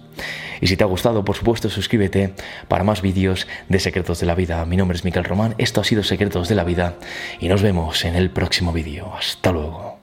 Y 0.60 0.66
si 0.66 0.76
te 0.76 0.84
ha 0.84 0.86
gustado, 0.86 1.24
por 1.24 1.36
supuesto, 1.36 1.68
suscríbete 1.68 2.34
para 2.68 2.84
más 2.84 3.02
vídeos 3.02 3.46
de 3.68 3.78
Secretos 3.80 4.20
de 4.20 4.26
la 4.26 4.34
Vida. 4.34 4.64
Mi 4.64 4.76
nombre 4.76 4.96
es 4.96 5.04
Miquel 5.04 5.24
Román, 5.24 5.54
esto 5.58 5.80
ha 5.80 5.84
sido 5.84 6.02
Secretos 6.02 6.48
de 6.48 6.54
la 6.54 6.64
Vida 6.64 6.94
y 7.40 7.48
nos 7.48 7.62
vemos 7.62 8.04
en 8.04 8.16
el 8.16 8.30
próximo 8.30 8.72
vídeo. 8.72 9.12
Hasta 9.14 9.52
luego. 9.52 9.93